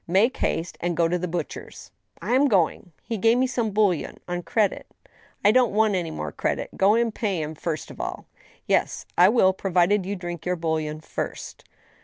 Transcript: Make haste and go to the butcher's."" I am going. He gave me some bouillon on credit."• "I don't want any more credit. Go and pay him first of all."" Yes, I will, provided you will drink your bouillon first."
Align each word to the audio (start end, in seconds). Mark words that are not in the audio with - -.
Make 0.07 0.37
haste 0.37 0.79
and 0.81 0.97
go 0.97 1.07
to 1.07 1.19
the 1.19 1.27
butcher's."" 1.27 1.91
I 2.23 2.33
am 2.33 2.47
going. 2.47 2.91
He 3.03 3.19
gave 3.19 3.37
me 3.37 3.45
some 3.45 3.69
bouillon 3.69 4.17
on 4.27 4.41
credit."• 4.41 4.87
"I 5.45 5.51
don't 5.51 5.73
want 5.73 5.93
any 5.93 6.09
more 6.09 6.31
credit. 6.31 6.75
Go 6.75 6.95
and 6.95 7.13
pay 7.13 7.39
him 7.39 7.53
first 7.53 7.91
of 7.91 8.01
all."" 8.01 8.25
Yes, 8.65 9.05
I 9.15 9.29
will, 9.29 9.53
provided 9.53 10.07
you 10.07 10.15
will 10.15 10.19
drink 10.19 10.43
your 10.43 10.55
bouillon 10.55 11.01
first." 11.01 11.65